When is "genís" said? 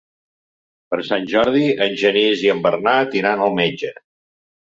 2.05-2.41